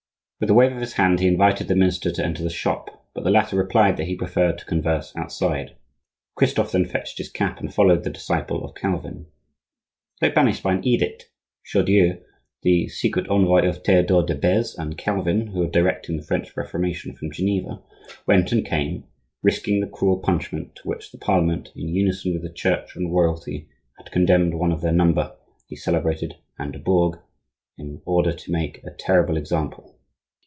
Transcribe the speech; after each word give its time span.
With 0.43 0.49
a 0.49 0.55
wave 0.55 0.71
of 0.71 0.79
his 0.79 0.93
hand 0.93 1.19
he 1.19 1.27
invited 1.27 1.67
the 1.67 1.75
minister 1.75 2.11
to 2.11 2.25
enter 2.25 2.41
the 2.41 2.49
shop, 2.49 3.05
but 3.13 3.23
the 3.23 3.29
latter 3.29 3.55
replied 3.55 3.97
that 3.97 4.07
he 4.07 4.15
preferred 4.15 4.57
to 4.57 4.65
converse 4.65 5.15
outside. 5.15 5.75
Christophe 6.35 6.71
then 6.71 6.85
fetched 6.87 7.19
his 7.19 7.29
cap 7.29 7.59
and 7.59 7.71
followed 7.71 8.03
the 8.03 8.09
disciple 8.09 8.65
of 8.65 8.73
Calvin. 8.73 9.27
Though 10.19 10.31
banished 10.31 10.63
by 10.63 10.73
an 10.73 10.83
edict, 10.83 11.29
Chaudieu, 11.63 12.23
the 12.63 12.87
secret 12.87 13.27
envoy 13.29 13.67
of 13.69 13.83
Theodore 13.83 14.25
de 14.25 14.33
Beze 14.33 14.75
and 14.79 14.97
Calvin 14.97 15.45
(who 15.45 15.59
were 15.59 15.67
directing 15.69 16.17
the 16.17 16.23
French 16.25 16.57
Reformation 16.57 17.13
from 17.15 17.31
Geneva), 17.31 17.79
went 18.25 18.51
and 18.51 18.65
came, 18.65 19.03
risking 19.43 19.79
the 19.79 19.85
cruel 19.85 20.17
punishment 20.17 20.75
to 20.77 20.87
which 20.87 21.11
the 21.11 21.19
Parliament, 21.19 21.71
in 21.75 21.89
unison 21.89 22.33
with 22.33 22.41
the 22.41 22.49
Church 22.49 22.95
and 22.95 23.13
Royalty, 23.13 23.67
had 23.99 24.09
condemned 24.11 24.55
one 24.55 24.71
of 24.71 24.81
their 24.81 24.91
number, 24.91 25.35
the 25.69 25.75
celebrated 25.75 26.37
Anne 26.57 26.71
du 26.71 26.79
Bourg, 26.79 27.19
in 27.77 28.01
order 28.07 28.33
to 28.33 28.51
make 28.51 28.83
a 28.83 28.89
terrible 28.89 29.37
example. 29.37 29.99